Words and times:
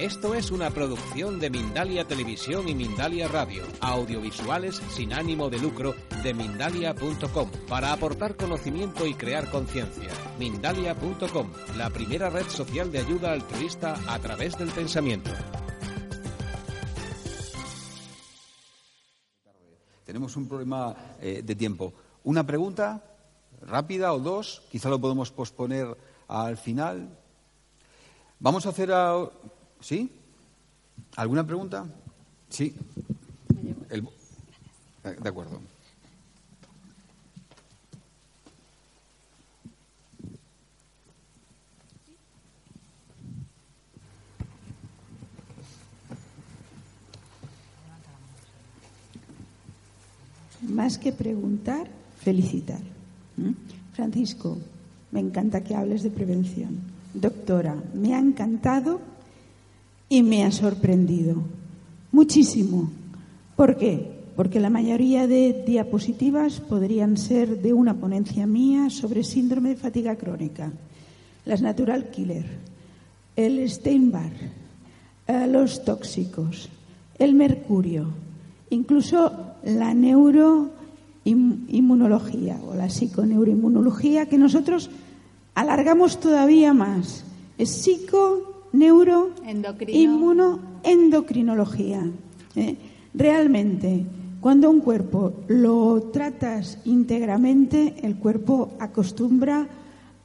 Esto 0.00 0.34
es 0.34 0.50
una 0.50 0.70
producción 0.70 1.38
de 1.38 1.50
Mindalia 1.50 2.08
Televisión 2.08 2.66
y 2.70 2.74
Mindalia 2.74 3.28
Radio, 3.28 3.64
audiovisuales 3.82 4.76
sin 4.88 5.12
ánimo 5.12 5.50
de 5.50 5.58
lucro 5.58 5.94
de 6.22 6.32
mindalia.com, 6.32 7.50
para 7.68 7.92
aportar 7.92 8.34
conocimiento 8.34 9.06
y 9.06 9.12
crear 9.12 9.50
conciencia. 9.50 10.08
Mindalia.com, 10.38 11.50
la 11.76 11.90
primera 11.90 12.30
red 12.30 12.46
social 12.46 12.90
de 12.90 13.00
ayuda 13.00 13.32
altruista 13.32 13.94
a 14.06 14.18
través 14.20 14.56
del 14.56 14.70
pensamiento. 14.70 15.30
Tenemos 20.06 20.34
un 20.34 20.48
problema 20.48 20.96
eh, 21.20 21.42
de 21.44 21.54
tiempo. 21.54 21.92
¿Una 22.24 22.46
pregunta 22.46 23.04
rápida 23.60 24.14
o 24.14 24.18
dos? 24.18 24.62
Quizá 24.70 24.88
lo 24.88 24.98
podemos 24.98 25.30
posponer 25.30 25.94
al 26.26 26.56
final. 26.56 27.18
Vamos 28.38 28.64
a 28.64 28.70
hacer 28.70 28.90
a... 28.92 29.28
¿Sí? 29.80 30.10
¿Alguna 31.16 31.46
pregunta? 31.46 31.86
Sí. 32.48 32.74
El- 33.88 34.06
eh, 35.04 35.16
De 35.22 35.28
acuerdo. 35.28 35.60
Más 50.68 50.98
que 50.98 51.12
preguntar, 51.12 51.88
felicitar. 52.18 52.80
¿Mm? 53.36 53.52
Francisco, 53.94 54.58
me 55.10 55.20
encanta 55.20 55.62
que 55.62 55.74
hables 55.74 56.02
de 56.02 56.10
prevención. 56.10 56.78
Doctora, 57.14 57.74
me 57.94 58.14
ha 58.14 58.18
encantado 58.18 59.00
y 60.10 60.22
me 60.22 60.44
ha 60.44 60.52
sorprendido. 60.52 61.36
Muchísimo. 62.12 62.90
¿Por 63.56 63.78
qué? 63.78 64.20
Porque 64.36 64.60
la 64.60 64.68
mayoría 64.68 65.26
de 65.26 65.64
diapositivas 65.66 66.60
podrían 66.60 67.16
ser 67.16 67.62
de 67.62 67.72
una 67.72 67.94
ponencia 67.94 68.46
mía 68.46 68.90
sobre 68.90 69.22
síndrome 69.22 69.70
de 69.70 69.76
fatiga 69.76 70.16
crónica, 70.16 70.70
las 71.46 71.62
natural 71.62 72.10
killer, 72.10 72.44
el 73.36 73.70
Steinbar, 73.70 74.32
eh, 75.28 75.46
los 75.46 75.84
tóxicos, 75.84 76.68
el 77.18 77.34
mercurio, 77.34 78.08
incluso 78.70 79.32
la 79.62 79.94
neuroinmunología 79.94 82.58
o 82.66 82.74
la 82.74 82.90
psiconeuroinmunología 82.90 84.26
que 84.26 84.38
nosotros 84.38 84.90
alargamos 85.54 86.18
todavía 86.18 86.74
más. 86.74 87.22
Es 87.58 87.70
psico, 87.70 88.49
neuro, 88.72 89.30
Endocrino. 89.46 89.98
inmuno, 89.98 90.60
endocrinología. 90.82 92.08
¿eh? 92.56 92.76
Realmente, 93.14 94.04
cuando 94.40 94.70
un 94.70 94.80
cuerpo 94.80 95.32
lo 95.48 96.00
tratas 96.12 96.78
íntegramente, 96.84 97.94
el 98.02 98.16
cuerpo 98.16 98.72
acostumbra 98.78 99.66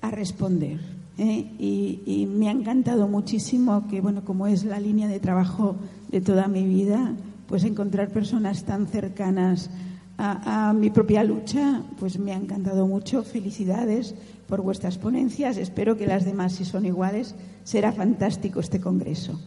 a 0.01 0.11
responder. 0.11 0.79
¿eh? 1.17 1.51
Y, 1.59 2.01
y 2.05 2.25
me 2.25 2.47
ha 2.49 2.51
encantado 2.51 3.07
muchísimo 3.07 3.87
que, 3.89 4.01
bueno, 4.01 4.23
como 4.23 4.47
es 4.47 4.63
la 4.65 4.79
línea 4.79 5.07
de 5.07 5.19
trabajo 5.19 5.75
de 6.11 6.21
toda 6.21 6.47
mi 6.47 6.65
vida, 6.65 7.13
pues 7.47 7.63
encontrar 7.63 8.09
personas 8.09 8.63
tan 8.63 8.87
cercanas 8.87 9.69
a, 10.17 10.69
a 10.69 10.73
mi 10.73 10.89
propia 10.89 11.23
lucha, 11.23 11.81
pues 11.99 12.17
me 12.19 12.31
ha 12.31 12.35
encantado 12.35 12.87
mucho. 12.87 13.23
Felicidades 13.23 14.15
por 14.47 14.61
vuestras 14.61 14.97
ponencias. 14.97 15.57
Espero 15.57 15.97
que 15.97 16.07
las 16.07 16.23
demás, 16.25 16.53
si 16.53 16.65
son 16.65 16.85
iguales, 16.85 17.35
será 17.63 17.91
fantástico 17.91 18.59
este 18.59 18.79
congreso. 18.79 19.39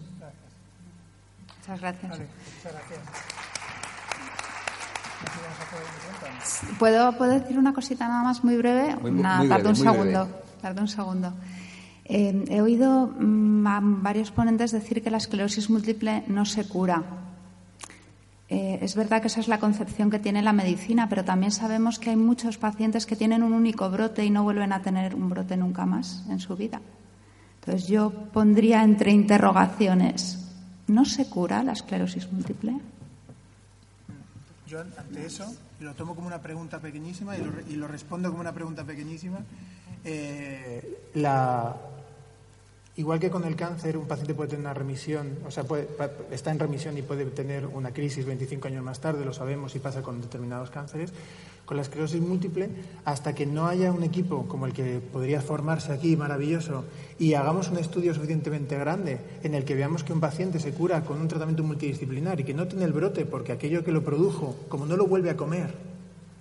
Muchas 1.61 1.81
gracias. 1.81 2.11
Vale, 2.11 2.27
muchas 2.57 2.73
gracias. 2.73 3.01
¿Puedo, 6.79 7.17
¿Puedo 7.19 7.33
decir 7.33 7.59
una 7.59 7.73
cosita 7.75 8.09
nada 8.09 8.23
más 8.23 8.45
muy 8.45 8.57
breve? 8.57 8.97
Muy- 8.97 9.11
muy 9.11 9.23
Nada, 9.23 9.39
breve, 9.41 9.55
tarde 9.55 9.69
un 9.69 9.77
segundo. 9.77 10.29
Tarde 10.63 10.81
un 10.81 10.89
segundo. 10.89 11.33
Eh, 12.05 12.45
he 12.49 12.61
oído 12.63 13.07
mm, 13.19 13.67
a 13.67 13.81
varios 13.83 14.31
ponentes 14.31 14.71
decir 14.73 15.03
que 15.03 15.11
la 15.11 15.19
esclerosis 15.19 15.69
múltiple 15.71 16.25
no 16.29 16.45
se 16.47 16.67
cura. 16.67 17.03
Eh, 18.51 18.79
es 18.81 18.95
verdad 18.95 19.21
que 19.21 19.27
esa 19.27 19.41
es 19.41 19.49
la 19.49 19.59
concepción 19.59 20.11
que 20.11 20.19
tiene 20.19 20.43
la 20.43 20.55
medicina, 20.55 21.09
pero 21.09 21.25
también 21.25 21.53
sabemos 21.53 21.99
que 21.99 22.11
hay 22.11 22.17
muchos 22.17 22.57
pacientes 22.57 23.05
que 23.05 23.15
tienen 23.15 23.43
un 23.43 23.53
único 23.53 23.91
brote 23.91 24.25
y 24.25 24.31
no 24.31 24.43
vuelven 24.43 24.73
a 24.73 24.81
tener 24.81 25.15
un 25.15 25.29
brote 25.29 25.57
nunca 25.57 25.85
más 25.85 26.25
en 26.31 26.41
su 26.41 26.57
vida. 26.57 26.81
Entonces 27.61 27.89
yo 27.89 28.11
pondría 28.33 28.83
entre 28.83 29.11
interrogaciones, 29.11 30.39
¿no 30.87 31.05
se 31.05 31.29
cura 31.29 31.63
la 31.63 31.73
esclerosis 31.73 32.33
múltiple? 32.33 32.81
Yo 34.67 34.81
ante 34.81 35.27
eso 35.27 35.55
lo 35.81 35.95
tomo 35.95 36.15
como 36.15 36.27
una 36.27 36.41
pregunta 36.41 36.79
pequeñísima 36.79 37.37
y 37.37 37.77
lo, 37.77 37.87
respondo 37.87 38.31
como 38.31 38.41
una 38.41 38.53
pregunta 38.53 38.85
pequeñísima. 38.85 39.39
Eh, 40.05 41.11
la, 41.15 41.77
igual 42.99 43.19
que 43.21 43.31
con 43.31 43.45
el 43.45 43.57
cáncer, 43.57 43.97
un 43.97 44.07
paciente 44.07 44.35
puede 44.35 44.51
tener 44.51 44.63
una 44.67 44.75
remisión, 44.75 45.39
o 45.47 45.51
sea, 45.51 45.65
puede- 45.65 45.89
está 46.31 46.51
en 46.51 46.59
remisión 46.59 46.99
y 46.99 47.03
puede 47.03 47.25
tener 47.27 47.65
una 47.67 47.93
crisis 47.93 48.27
25 48.27 48.69
años 48.69 48.85
más 48.85 49.01
tarde, 49.01 49.25
lo 49.25 49.33
sabemos 49.33 49.75
y 49.75 49.79
pasa 49.79 50.03
con 50.03 50.21
determinados 50.21 50.71
cánceres. 50.71 51.13
Con 51.65 51.77
la 51.77 51.83
esclerosis 51.83 52.21
múltiple, 52.21 52.71
hasta 53.05 53.35
que 53.35 53.45
no 53.45 53.67
haya 53.69 53.93
un 53.93 54.03
equipo 54.03 54.49
como 54.49 54.67
el 54.67 54.73
que 54.73 55.01
podría 55.01 55.41
formarse 55.43 55.93
aquí, 55.93 56.17
maravilloso, 56.17 56.85
y 57.19 57.35
hagamos 57.35 57.69
un 57.71 57.77
estudio 57.79 58.15
suficientemente 58.15 58.77
grande 58.79 59.19
en 59.43 59.55
el 59.55 59.65
que 59.65 59.75
veamos 59.75 60.03
que 60.03 60.15
un 60.15 60.21
paciente 60.21 60.61
se 60.61 60.73
cura 60.73 61.03
con 61.05 61.21
un 61.21 61.29
tratamiento 61.29 61.63
multidisciplinar 61.63 62.41
y 62.41 62.45
que 62.45 62.55
no 62.55 62.67
tiene 62.69 62.85
el 62.87 62.93
brote 62.93 63.27
porque 63.27 63.53
aquello 63.53 63.85
que 63.85 63.93
lo 63.93 64.03
produjo, 64.03 64.57
como 64.69 64.87
no 64.87 64.97
lo 64.97 65.07
vuelve 65.07 65.29
a 65.31 65.37
comer, 65.37 65.75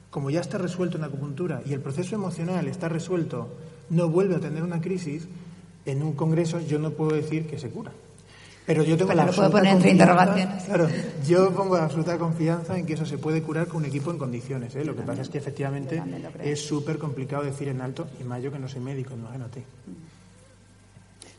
como 0.10 0.30
ya 0.30 0.40
está 0.40 0.58
resuelto 0.58 0.98
en 0.98 1.04
acupuntura 1.04 1.62
y 1.66 1.74
el 1.74 1.82
proceso 1.82 2.16
emocional 2.16 2.68
está 2.70 2.88
resuelto, 2.88 3.50
no 3.90 4.10
vuelve 4.10 4.36
a 4.38 4.40
tener 4.40 4.64
una 4.64 4.80
crisis, 4.82 5.28
en 5.92 6.04
un 6.04 6.14
congreso 6.14 6.60
yo 6.60 6.80
no 6.80 6.92
puedo 6.92 7.16
decir 7.16 7.48
que 7.48 7.58
se 7.58 7.70
cura. 7.70 7.92
Pero 8.66 8.84
yo 8.84 8.98
tengo 8.98 9.08
Pero 9.10 9.22
la 9.22 9.26
lo 9.28 9.34
puedo 9.34 9.50
poner 9.50 9.74
entre 9.76 9.92
interrogaciones. 9.92 10.64
Claro, 10.66 10.88
yo 11.26 11.52
pongo 11.52 11.78
la 11.78 11.86
absoluta 11.86 12.18
confianza 12.18 12.78
en 12.78 12.86
que 12.86 12.94
eso 12.96 13.06
se 13.06 13.18
puede 13.18 13.42
curar 13.42 13.68
con 13.68 13.78
un 13.78 13.86
equipo 13.86 14.12
en 14.12 14.18
condiciones. 14.18 14.76
¿eh? 14.76 14.84
Lo 14.84 14.94
que 14.94 15.04
pasa 15.04 15.22
es 15.22 15.30
que 15.30 15.38
efectivamente 15.38 16.04
es 16.44 16.66
súper 16.68 16.98
complicado 16.98 17.44
decir 17.44 17.70
en 17.70 17.80
alto, 17.80 18.08
y 18.20 18.26
más 18.26 18.44
yo 18.44 18.52
que 18.52 18.60
no 18.60 18.68
soy 18.68 18.82
médico, 18.82 19.14
imagínate. 19.14 19.64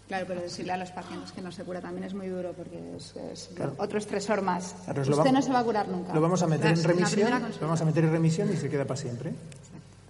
Claro, 0.09 0.25
pero 0.27 0.41
decirle 0.41 0.73
a 0.73 0.79
los 0.79 0.91
pacientes 0.91 1.33
que 1.33 1.43
no 1.43 1.53
se 1.53 1.65
cura 1.65 1.83
también 1.83 2.05
es 2.05 2.15
muy 2.15 2.29
duro 2.29 2.55
porque 2.57 2.79
es, 2.97 3.15
es 3.31 3.51
Claro. 3.55 3.75
otro 3.77 3.99
estresor 3.99 4.41
más. 4.41 4.75
Claro, 4.87 5.03
Usted 5.03 5.15
vamos- 5.15 5.33
no 5.35 5.43
se 5.43 5.53
va 5.53 5.59
a 5.59 5.65
curar 5.65 5.87
nunca. 5.89 6.15
Lo 6.15 6.21
vamos 6.23 6.43
a 6.43 6.47
meter 6.47 6.69
en 6.79 6.83
remisión, 6.83 7.31
lo 7.31 7.61
vamos 7.67 7.81
a 7.83 7.85
meter 7.85 8.05
en 8.05 8.13
remisión 8.13 8.51
y 8.51 8.57
se 8.57 8.71
queda 8.71 8.87
para 8.87 8.99
siempre. 8.99 9.33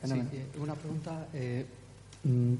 Sí, 0.04 0.12
eh, 0.12 0.46
una 0.62 0.74
pregunta. 0.74 1.26
eh, 1.34 1.66
mm, 2.22 2.54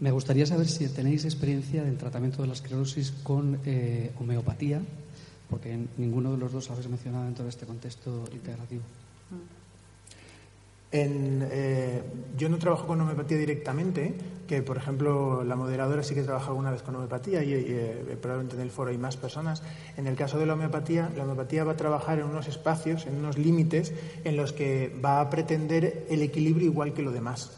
me 0.00 0.10
gustaría 0.10 0.46
saber 0.46 0.66
si 0.66 0.88
tenéis 0.88 1.24
experiencia 1.24 1.84
del 1.84 1.98
tratamiento 1.98 2.40
de 2.40 2.48
la 2.48 2.54
esclerosis 2.54 3.12
con 3.22 3.60
eh, 3.66 4.12
homeopatía, 4.18 4.80
porque 5.48 5.78
ninguno 5.98 6.32
de 6.32 6.38
los 6.38 6.52
dos 6.52 6.70
habéis 6.70 6.88
mencionado 6.88 7.24
dentro 7.24 7.44
de 7.44 7.50
este 7.50 7.66
contexto 7.66 8.24
integrativo. 8.32 8.82
En, 10.92 11.46
eh, 11.52 12.02
yo 12.36 12.48
no 12.48 12.58
trabajo 12.58 12.86
con 12.86 13.00
homeopatía 13.00 13.36
directamente, 13.36 14.14
que 14.48 14.62
por 14.62 14.76
ejemplo 14.76 15.44
la 15.44 15.54
moderadora 15.54 16.02
sí 16.02 16.14
que 16.14 16.22
trabaja 16.22 16.48
alguna 16.48 16.72
vez 16.72 16.82
con 16.82 16.96
homeopatía 16.96 17.44
y, 17.44 17.50
y, 17.50 17.64
eh, 17.68 18.18
probablemente 18.20 18.56
en 18.56 18.62
el 18.62 18.70
foro 18.70 18.90
hay 18.90 18.98
más 18.98 19.16
personas. 19.16 19.62
En 19.96 20.06
el 20.06 20.16
caso 20.16 20.38
de 20.38 20.46
la 20.46 20.54
homeopatía, 20.54 21.10
la 21.14 21.24
homeopatía 21.24 21.62
va 21.62 21.72
a 21.72 21.76
trabajar 21.76 22.18
en 22.18 22.24
unos 22.24 22.48
espacios, 22.48 23.06
en 23.06 23.16
unos 23.16 23.38
límites 23.38 23.92
en 24.24 24.36
los 24.36 24.52
que 24.52 24.92
va 25.04 25.20
a 25.20 25.30
pretender 25.30 26.06
el 26.08 26.22
equilibrio 26.22 26.66
igual 26.66 26.94
que 26.94 27.02
lo 27.02 27.12
demás. 27.12 27.52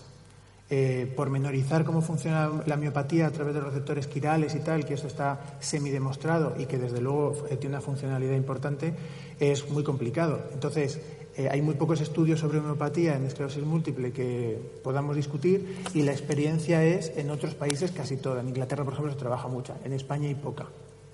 Eh, 0.75 1.07
pormenorizar 1.15 1.85
cómo 1.85 2.01
funciona 2.01 2.49
la 2.65 2.79
miopatía 2.79 3.27
a 3.27 3.31
través 3.31 3.53
de 3.53 3.61
los 3.61 3.69
receptores 3.69 4.07
quirales 4.07 4.55
y 4.55 4.61
tal, 4.61 4.87
que 4.87 4.95
eso 4.95 5.07
está 5.07 5.39
semidemostrado 5.61 6.55
y 6.59 6.65
que 6.65 6.79
desde 6.79 7.03
luego 7.03 7.47
eh, 7.51 7.59
tiene 7.59 7.77
una 7.77 7.83
funcionalidad 7.83 8.35
importante, 8.35 8.95
es 9.39 9.69
muy 9.69 9.85
complicado. 9.85 10.41
Entonces, 10.55 10.99
eh, 11.37 11.51
hay 11.51 11.61
muy 11.61 11.75
pocos 11.75 12.01
estudios 12.01 12.41
sobre 12.41 12.61
homeopatía 12.61 13.17
en 13.17 13.27
esclerosis 13.27 13.63
múltiple 13.63 14.13
que 14.13 14.59
podamos 14.83 15.15
discutir 15.15 15.77
y 15.93 16.05
la 16.05 16.13
experiencia 16.13 16.83
es 16.83 17.13
en 17.19 17.29
otros 17.29 17.55
países 17.55 17.93
casi 17.93 18.17
toda. 18.17 18.41
En 18.41 18.49
Inglaterra, 18.49 18.83
por 18.83 18.95
ejemplo, 18.95 19.13
se 19.13 19.19
trabaja 19.19 19.49
mucha. 19.49 19.75
En 19.85 19.93
España 19.93 20.29
hay 20.29 20.37
poca, 20.37 20.69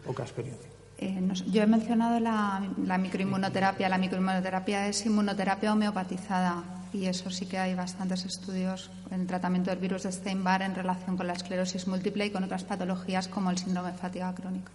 poca 0.06 0.22
experiencia. 0.22 0.70
Eh, 0.98 1.20
yo 1.50 1.62
he 1.64 1.66
mencionado 1.66 2.20
la, 2.20 2.62
la 2.86 2.96
microinmunoterapia. 2.96 3.88
La 3.88 3.98
microinmunoterapia 3.98 4.86
es 4.86 5.04
inmunoterapia 5.04 5.72
homeopatizada 5.72 6.77
y 6.92 7.06
eso 7.06 7.30
sí 7.30 7.46
que 7.46 7.58
hay 7.58 7.74
bastantes 7.74 8.24
estudios 8.24 8.90
en 9.10 9.22
el 9.22 9.26
tratamiento 9.26 9.70
del 9.70 9.78
virus 9.78 10.04
de 10.04 10.12
Steinbar 10.12 10.62
en 10.62 10.74
relación 10.74 11.16
con 11.16 11.26
la 11.26 11.32
esclerosis 11.34 11.86
múltiple 11.86 12.26
y 12.26 12.30
con 12.30 12.44
otras 12.44 12.64
patologías 12.64 13.28
como 13.28 13.50
el 13.50 13.58
síndrome 13.58 13.92
de 13.92 13.98
fatiga 13.98 14.34
crónica. 14.34 14.70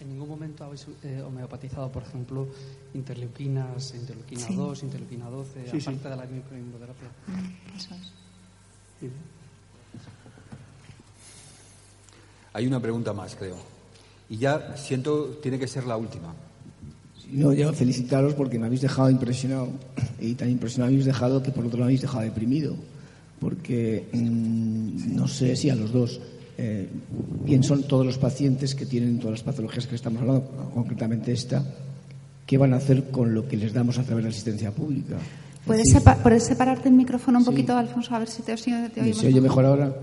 ¿En 0.00 0.10
ningún 0.10 0.28
momento 0.28 0.64
habéis 0.64 0.86
eh, 1.02 1.20
homeopatizado, 1.26 1.90
por 1.90 2.04
ejemplo, 2.04 2.46
interleuquinas, 2.94 3.94
interleuquina 3.94 4.40
Sí. 4.46 4.54
2, 4.54 4.82
interleuquina 4.84 5.28
12, 5.28 5.70
Sí, 5.70 5.80
sí. 5.80 5.88
aparte 5.88 6.08
de 6.08 6.16
la 6.16 6.24
microinmunoterapia? 6.26 7.08
Eso 7.76 7.94
es. 7.94 8.12
Hay 12.52 12.66
una 12.66 12.80
pregunta 12.80 13.12
más, 13.12 13.34
creo. 13.34 13.56
Y 14.28 14.36
ya 14.38 14.76
siento, 14.76 15.38
tiene 15.42 15.58
que 15.58 15.66
ser 15.68 15.84
la 15.84 15.96
última. 15.96 16.34
No, 17.32 17.52
yo 17.52 17.72
felicitaros 17.72 18.34
porque 18.34 18.58
me 18.58 18.66
habéis 18.66 18.82
dejado 18.82 19.10
impresionado. 19.10 19.68
Y 20.20 20.34
tan 20.34 20.50
impresionado 20.50 20.88
habéis 20.88 21.04
dejado 21.04 21.42
que 21.42 21.50
por 21.50 21.64
otro 21.64 21.78
lado 21.78 21.86
me 21.86 21.92
habéis 21.92 22.02
dejado 22.02 22.24
deprimido. 22.24 22.74
Porque 23.38 24.06
mm, 24.12 25.14
no 25.14 25.28
sé 25.28 25.56
si 25.56 25.70
a 25.70 25.74
los 25.74 25.92
dos. 25.92 26.20
Eh, 26.60 26.88
bien 27.44 27.62
son 27.62 27.84
todos 27.84 28.04
los 28.04 28.18
pacientes 28.18 28.74
que 28.74 28.84
tienen 28.84 29.18
todas 29.18 29.38
las 29.38 29.42
patologías 29.42 29.86
que 29.86 29.94
estamos 29.94 30.22
hablando, 30.22 30.42
concretamente 30.74 31.30
esta, 31.30 31.64
¿qué 32.44 32.58
van 32.58 32.74
a 32.74 32.78
hacer 32.78 33.12
con 33.12 33.32
lo 33.32 33.46
que 33.46 33.56
les 33.56 33.72
damos 33.72 33.96
a 33.96 34.02
través 34.02 34.24
de 34.24 34.30
la 34.30 34.34
asistencia 34.34 34.72
pública? 34.72 35.18
¿Puedes, 35.64 36.44
separarte 36.44 36.88
el 36.88 36.96
micrófono 36.96 37.38
un 37.38 37.44
poquito, 37.44 37.76
Alfonso? 37.76 38.12
A 38.12 38.18
ver 38.18 38.28
si 38.28 38.42
te, 38.42 38.56
te, 38.56 39.14
¿Se 39.14 39.26
oye 39.28 39.40
mejor 39.40 39.66
ahora? 39.66 39.94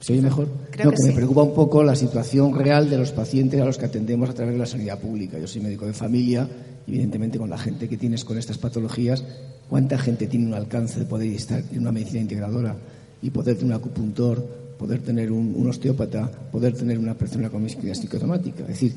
¿Se 0.00 0.12
oye 0.12 0.22
mejor? 0.22 0.48
Creo 0.70 0.90
no, 0.90 0.96
que, 0.96 1.08
me 1.08 1.12
preocupa 1.12 1.42
un 1.42 1.54
poco 1.54 1.82
la 1.82 1.96
situación 1.96 2.54
real 2.54 2.88
de 2.88 2.98
los 2.98 3.12
pacientes 3.12 3.60
a 3.60 3.64
los 3.64 3.78
que 3.78 3.86
atendemos 3.86 4.30
a 4.30 4.34
través 4.34 4.54
de 4.54 4.58
la 4.58 4.66
sanidad 4.66 5.00
pública. 5.00 5.38
Yo 5.38 5.46
soy 5.46 5.60
médico 5.60 5.86
de 5.86 5.92
familia, 5.92 6.48
evidentemente 6.86 7.38
con 7.38 7.50
la 7.50 7.58
gente 7.58 7.88
que 7.88 7.96
tienes 7.96 8.24
con 8.24 8.38
estas 8.38 8.58
patologías, 8.58 9.24
¿cuánta 9.68 9.98
gente 9.98 10.26
tiene 10.26 10.46
un 10.46 10.54
alcance 10.54 11.00
de 11.00 11.06
poder 11.06 11.32
estar 11.32 11.62
en 11.72 11.80
una 11.80 11.92
medicina 11.92 12.20
integradora 12.20 12.76
y 13.22 13.30
poder 13.30 13.56
tener 13.56 13.72
un 13.74 13.80
acupuntor, 13.80 14.44
poder 14.78 15.02
tener 15.02 15.32
un, 15.32 15.66
osteópata, 15.68 16.30
poder 16.52 16.72
tener 16.72 16.98
una 16.98 17.14
persona 17.14 17.50
con 17.50 17.62
misquia 17.62 17.94
psicosomática. 17.94 18.62
Es 18.62 18.68
decir, 18.68 18.94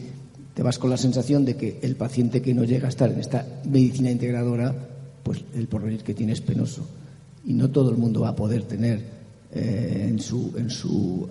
te 0.53 0.63
vas 0.63 0.77
con 0.77 0.89
la 0.89 0.97
sensación 0.97 1.43
de 1.43 1.55
que 1.55 1.79
el 1.81 1.95
paciente 1.95 2.41
que 2.41 2.53
no 2.53 2.63
llega 2.63 2.85
a 2.85 2.89
estar 2.89 3.11
en 3.11 3.19
esta 3.19 3.45
medicina 3.67 4.11
integradora, 4.11 4.73
pues 5.23 5.43
el 5.55 5.67
porvenir 5.67 6.03
que 6.03 6.13
tiene 6.13 6.33
es 6.33 6.41
penoso. 6.41 6.85
Y 7.45 7.53
no 7.53 7.71
todo 7.71 7.89
el 7.89 7.97
mundo 7.97 8.21
va 8.21 8.29
a 8.29 8.35
poder 8.35 8.63
tener 8.63 9.20
eh, 9.53 10.07
en 10.09 10.19
su, 10.19 10.53
en 10.57 10.69
su 10.69 11.27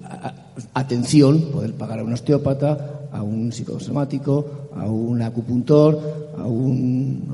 atención, 0.75 1.51
poder 1.53 1.73
pagar 1.75 2.01
a 2.01 2.05
un 2.05 2.13
osteópata, 2.13 3.09
a 3.13 3.23
un 3.23 3.53
psicosomático, 3.53 4.69
a 4.75 4.87
un 4.87 5.23
acupuntor, 5.23 6.33
a 6.37 6.47
un 6.47 7.29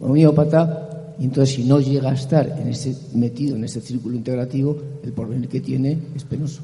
homeópata, 0.00 0.88
y 1.18 1.24
entonces, 1.24 1.54
si 1.54 1.64
no 1.64 1.80
llega 1.80 2.10
a 2.10 2.14
estar 2.14 2.48
en 2.58 2.68
ese, 2.68 2.96
metido 3.14 3.56
en 3.56 3.64
ese 3.64 3.80
círculo 3.80 4.16
integrativo, 4.16 4.76
el 5.04 5.12
porvenir 5.12 5.48
que 5.48 5.60
tiene 5.60 5.98
es 6.16 6.24
penoso. 6.24 6.62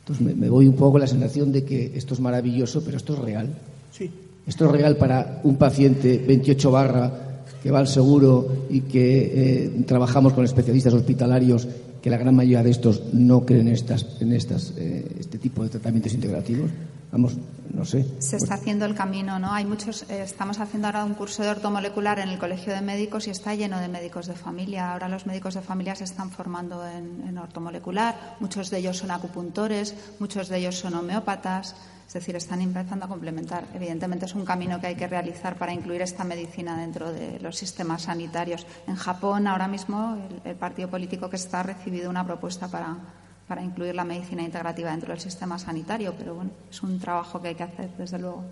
Entonces, 0.00 0.36
me, 0.36 0.48
voy 0.48 0.66
un 0.66 0.74
poco 0.74 0.92
con 0.92 1.00
la 1.00 1.06
sensación 1.06 1.50
de 1.50 1.64
que 1.64 1.92
esto 1.94 2.14
es 2.14 2.20
maravilloso, 2.20 2.82
pero 2.84 2.96
esto 2.96 3.14
es 3.14 3.18
real. 3.20 3.48
Sí. 3.90 4.10
Esto 4.46 4.66
es 4.66 4.70
real 4.70 4.96
para 4.96 5.40
un 5.44 5.56
paciente 5.56 6.22
28 6.26 6.70
barra 6.70 7.33
que 7.64 7.70
va 7.70 7.78
al 7.78 7.88
seguro 7.88 8.46
y 8.68 8.82
que 8.82 9.64
eh, 9.64 9.84
trabajamos 9.86 10.34
con 10.34 10.44
especialistas 10.44 10.92
hospitalarios 10.92 11.66
que 12.02 12.10
la 12.10 12.18
gran 12.18 12.36
mayoría 12.36 12.62
de 12.62 12.68
estos 12.68 13.14
no 13.14 13.46
creen 13.46 13.68
estas, 13.68 14.04
en 14.20 14.34
estas, 14.34 14.74
eh, 14.76 15.16
este 15.18 15.38
tipo 15.38 15.62
de 15.62 15.70
tratamientos 15.70 16.12
integrativos. 16.12 16.70
Vamos, 17.10 17.38
no 17.72 17.86
sé. 17.86 18.04
Se 18.18 18.36
está 18.36 18.56
haciendo 18.56 18.84
el 18.84 18.94
camino, 18.94 19.38
¿no? 19.38 19.50
Hay 19.50 19.64
muchos. 19.64 20.02
Eh, 20.10 20.20
estamos 20.24 20.60
haciendo 20.60 20.88
ahora 20.88 21.06
un 21.06 21.14
curso 21.14 21.42
de 21.42 21.48
ortomolecular 21.48 22.18
en 22.18 22.28
el 22.28 22.38
Colegio 22.38 22.74
de 22.74 22.82
Médicos 22.82 23.28
y 23.28 23.30
está 23.30 23.54
lleno 23.54 23.80
de 23.80 23.88
médicos 23.88 24.26
de 24.26 24.34
familia. 24.34 24.92
Ahora 24.92 25.08
los 25.08 25.24
médicos 25.24 25.54
de 25.54 25.62
familia 25.62 25.94
se 25.94 26.04
están 26.04 26.30
formando 26.30 26.86
en, 26.86 27.26
en 27.26 27.38
ortomolecular. 27.38 28.36
Muchos 28.40 28.68
de 28.68 28.76
ellos 28.76 28.98
son 28.98 29.10
acupuntores, 29.10 29.94
muchos 30.18 30.50
de 30.50 30.58
ellos 30.58 30.74
son 30.74 30.92
homeópatas. 30.92 31.76
Es 32.06 32.12
decir, 32.12 32.36
están 32.36 32.60
empezando 32.60 33.06
a 33.06 33.08
complementar. 33.08 33.64
Evidentemente 33.74 34.26
es 34.26 34.34
un 34.34 34.44
camino 34.44 34.80
que 34.80 34.88
hay 34.88 34.94
que 34.94 35.06
realizar 35.06 35.56
para 35.56 35.72
incluir 35.72 36.02
esta 36.02 36.24
medicina 36.24 36.78
dentro 36.78 37.12
de 37.12 37.40
los 37.40 37.56
sistemas 37.56 38.02
sanitarios. 38.02 38.66
En 38.86 38.96
Japón, 38.96 39.46
ahora 39.46 39.68
mismo, 39.68 40.16
el, 40.44 40.54
partido 40.54 40.88
político 40.88 41.28
que 41.28 41.36
está 41.36 41.60
ha 41.60 41.64
recibido 41.64 42.10
una 42.10 42.24
propuesta 42.24 42.68
para, 42.68 42.96
para 43.48 43.62
incluir 43.62 43.94
la 43.94 44.04
medicina 44.04 44.42
integrativa 44.42 44.90
dentro 44.90 45.12
del 45.12 45.20
sistema 45.20 45.58
sanitario, 45.58 46.14
pero 46.16 46.34
bueno, 46.34 46.50
es 46.70 46.82
un 46.82 46.98
trabajo 46.98 47.40
que 47.42 47.48
hay 47.48 47.54
que 47.54 47.64
hacer, 47.64 47.90
desde 47.96 48.18
luego 48.18 48.44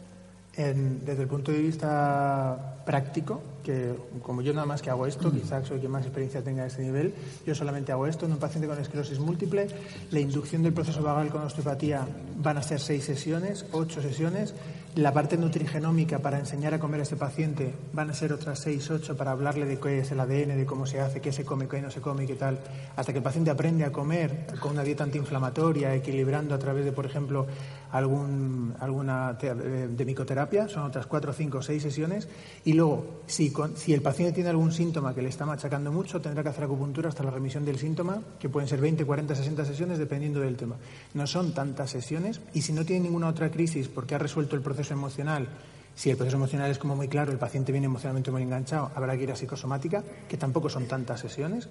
desde 0.54 1.22
el 1.22 1.28
punto 1.28 1.50
de 1.50 1.58
vista 1.58 2.82
práctico, 2.84 3.40
que 3.62 3.94
como 4.22 4.42
yo 4.42 4.52
nada 4.52 4.66
más 4.66 4.82
que 4.82 4.90
hago 4.90 5.06
esto, 5.06 5.32
quizás 5.32 5.66
soy 5.66 5.78
quien 5.78 5.90
más 5.90 6.04
experiencia 6.04 6.42
tenga 6.42 6.64
a 6.64 6.66
este 6.66 6.82
nivel, 6.82 7.14
yo 7.46 7.54
solamente 7.54 7.92
hago 7.92 8.06
esto 8.06 8.26
en 8.26 8.32
un 8.32 8.38
paciente 8.38 8.68
con 8.68 8.78
esclerosis 8.78 9.18
múltiple. 9.18 9.68
La 10.10 10.20
inducción 10.20 10.62
del 10.62 10.72
proceso 10.72 11.02
vagal 11.02 11.30
con 11.30 11.42
osteopatía 11.42 12.06
van 12.36 12.58
a 12.58 12.62
ser 12.62 12.80
seis 12.80 13.04
sesiones, 13.04 13.64
ocho 13.72 14.02
sesiones. 14.02 14.54
La 14.96 15.10
parte 15.10 15.38
nutrigenómica 15.38 16.18
para 16.18 16.38
enseñar 16.38 16.74
a 16.74 16.78
comer 16.78 17.00
a 17.00 17.04
este 17.04 17.16
paciente 17.16 17.72
van 17.94 18.10
a 18.10 18.12
ser 18.12 18.30
otras 18.30 18.58
seis, 18.58 18.90
ocho 18.90 19.16
para 19.16 19.30
hablarle 19.30 19.64
de 19.64 19.78
qué 19.78 20.00
es 20.00 20.12
el 20.12 20.20
ADN, 20.20 20.54
de 20.54 20.66
cómo 20.66 20.84
se 20.84 21.00
hace, 21.00 21.22
qué 21.22 21.32
se 21.32 21.46
come, 21.46 21.66
qué 21.66 21.80
no 21.80 21.90
se 21.90 22.02
come 22.02 22.26
qué 22.26 22.34
tal, 22.34 22.60
hasta 22.94 23.10
que 23.10 23.20
el 23.20 23.24
paciente 23.24 23.50
aprende 23.50 23.86
a 23.86 23.90
comer 23.90 24.48
con 24.60 24.72
una 24.72 24.84
dieta 24.84 25.02
antiinflamatoria, 25.02 25.94
equilibrando 25.94 26.54
a 26.54 26.58
través 26.58 26.84
de, 26.84 26.92
por 26.92 27.06
ejemplo, 27.06 27.46
algún, 27.90 28.74
alguna 28.80 29.32
de 29.32 30.04
micoterapia, 30.04 30.68
son 30.68 30.82
otras 30.82 31.06
cuatro, 31.06 31.32
cinco, 31.32 31.62
seis 31.62 31.82
sesiones. 31.82 32.28
Y 32.66 32.74
luego, 32.74 33.22
si, 33.26 33.50
si 33.76 33.94
el 33.94 34.02
paciente 34.02 34.34
tiene 34.34 34.50
algún 34.50 34.72
síntoma 34.72 35.14
que 35.14 35.22
le 35.22 35.30
está 35.30 35.46
machacando 35.46 35.90
mucho, 35.90 36.20
tendrá 36.20 36.42
que 36.42 36.50
hacer 36.50 36.64
acupuntura 36.64 37.08
hasta 37.08 37.22
la 37.22 37.30
remisión 37.30 37.64
del 37.64 37.78
síntoma, 37.78 38.20
que 38.38 38.50
pueden 38.50 38.68
ser 38.68 38.80
20, 38.80 39.06
40, 39.06 39.34
60 39.36 39.64
sesiones, 39.64 39.98
dependiendo 39.98 40.40
del 40.40 40.56
tema. 40.56 40.76
No 41.14 41.26
son 41.26 41.54
tantas 41.54 41.88
sesiones. 41.90 42.42
Y 42.52 42.60
si 42.60 42.74
no 42.74 42.84
tiene 42.84 43.04
ninguna 43.04 43.28
otra 43.28 43.50
crisis 43.50 43.88
porque 43.88 44.14
ha 44.14 44.18
resuelto 44.18 44.54
el 44.54 44.60
proceso 44.62 44.81
emocional, 44.90 45.48
si 45.94 46.10
el 46.10 46.16
proceso 46.16 46.36
emocional 46.36 46.70
es 46.70 46.78
como 46.78 46.96
muy 46.96 47.08
claro, 47.08 47.32
el 47.32 47.38
paciente 47.38 47.72
viene 47.72 47.86
emocionalmente 47.86 48.30
muy 48.30 48.42
enganchado, 48.42 48.90
habrá 48.94 49.16
que 49.16 49.24
ir 49.24 49.32
a 49.32 49.36
psicosomática, 49.36 50.02
que 50.28 50.36
tampoco 50.36 50.68
son 50.68 50.86
tantas 50.86 51.20
sesiones. 51.20 51.68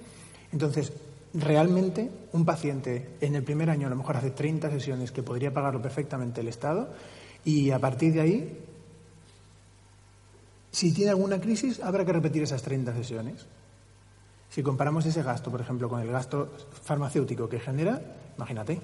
Entonces, 0.51 0.93
realmente 1.33 2.09
un 2.33 2.45
paciente 2.45 3.15
en 3.21 3.35
el 3.35 3.43
primer 3.43 3.69
año 3.69 3.87
a 3.87 3.89
lo 3.89 3.95
mejor 3.95 4.17
hace 4.17 4.31
30 4.31 4.69
sesiones 4.69 5.11
que 5.11 5.23
podría 5.23 5.53
pagarlo 5.53 5.81
perfectamente 5.81 6.41
el 6.41 6.49
Estado 6.49 6.89
y 7.45 7.71
a 7.71 7.79
partir 7.79 8.13
de 8.13 8.21
ahí, 8.21 8.59
si 10.71 10.93
tiene 10.93 11.11
alguna 11.11 11.39
crisis, 11.39 11.79
habrá 11.81 12.05
que 12.05 12.13
repetir 12.13 12.43
esas 12.43 12.61
30 12.61 12.93
sesiones. 12.95 13.45
Si 14.49 14.61
comparamos 14.61 15.05
ese 15.05 15.23
gasto, 15.23 15.49
por 15.49 15.61
ejemplo, 15.61 15.89
con 15.89 16.01
el 16.01 16.11
gasto 16.11 16.51
farmacéutico 16.83 17.49
que 17.49 17.59
genera, 17.59 18.01
imagínate, 18.37 18.79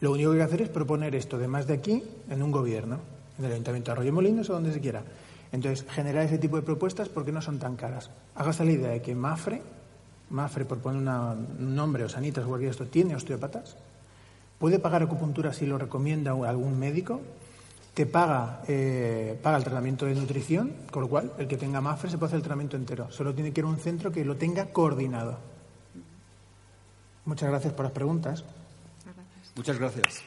lo 0.00 0.12
único 0.12 0.30
que 0.30 0.36
hay 0.36 0.40
que 0.40 0.54
hacer 0.54 0.62
es 0.62 0.68
proponer 0.68 1.14
esto 1.14 1.38
de 1.38 1.48
más 1.48 1.66
de 1.66 1.74
aquí 1.74 2.04
en 2.28 2.42
un 2.42 2.50
gobierno, 2.50 3.00
en 3.40 3.46
el 3.46 3.52
Ayuntamiento 3.52 3.90
de 3.90 3.92
Arroyo 3.92 4.12
Molinos 4.12 4.48
o 4.50 4.54
donde 4.54 4.72
se 4.72 4.80
quiera. 4.80 5.02
Entonces, 5.52 5.84
generar 5.90 6.24
ese 6.24 6.38
tipo 6.38 6.56
de 6.56 6.62
propuestas 6.62 7.08
porque 7.08 7.32
no 7.32 7.42
son 7.42 7.58
tan 7.58 7.76
caras. 7.76 8.10
Hágase 8.36 8.64
la 8.64 8.72
idea 8.72 8.90
de 8.90 9.02
que 9.02 9.14
Mafre 9.14 9.62
Mafre, 10.30 10.64
por 10.64 10.78
poner 10.78 11.02
un 11.02 11.74
nombre, 11.74 12.04
o 12.04 12.08
Sanitas 12.08 12.44
o 12.44 12.48
cualquier 12.48 12.70
esto, 12.70 12.86
tiene 12.86 13.14
osteópatas, 13.14 13.76
puede 14.58 14.78
pagar 14.78 15.02
acupuntura 15.02 15.52
si 15.52 15.66
lo 15.66 15.76
recomienda 15.76 16.30
algún 16.30 16.78
médico, 16.78 17.20
te 17.94 18.06
paga, 18.06 18.62
eh, 18.68 19.38
paga 19.42 19.56
el 19.58 19.64
tratamiento 19.64 20.06
de 20.06 20.14
nutrición, 20.14 20.72
con 20.90 21.02
lo 21.02 21.08
cual 21.08 21.32
el 21.38 21.48
que 21.48 21.56
tenga 21.56 21.80
Mafre 21.80 22.10
se 22.10 22.16
puede 22.16 22.28
hacer 22.28 22.36
el 22.38 22.44
tratamiento 22.44 22.76
entero. 22.76 23.10
Solo 23.10 23.34
tiene 23.34 23.52
que 23.52 23.60
ir 23.60 23.64
a 23.64 23.68
un 23.68 23.78
centro 23.78 24.12
que 24.12 24.24
lo 24.24 24.36
tenga 24.36 24.66
coordinado. 24.66 25.38
Muchas 27.24 27.48
gracias 27.48 27.72
por 27.72 27.84
las 27.84 27.92
preguntas. 27.92 28.44
Muchas 29.56 29.78
gracias. 29.78 30.22